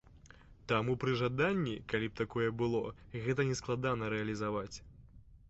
Таму 0.69 0.95
пры 1.03 1.11
жаданні, 1.19 1.75
калі 1.93 2.09
б 2.13 2.21
такое 2.21 2.49
было, 2.63 2.81
гэта 3.27 3.47
не 3.53 3.61
складана 3.61 4.11
рэалізаваць. 4.17 4.77